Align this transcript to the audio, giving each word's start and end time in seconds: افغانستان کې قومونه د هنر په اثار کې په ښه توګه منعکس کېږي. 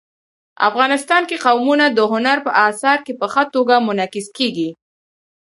افغانستان 0.69 1.21
کې 1.29 1.41
قومونه 1.45 1.85
د 1.89 1.99
هنر 2.11 2.37
په 2.45 2.51
اثار 2.67 2.97
کې 3.05 3.13
په 3.19 3.27
ښه 3.33 3.43
توګه 3.55 3.75
منعکس 3.87 4.27
کېږي. 4.37 4.69